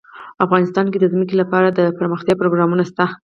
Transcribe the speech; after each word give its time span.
افغانستان 0.45 0.85
کې 0.91 0.97
د 0.99 1.05
ځمکه 1.13 1.33
لپاره 1.41 1.67
دپرمختیا 1.69 2.35
پروګرامونه 2.41 2.83
شته. 2.89 3.05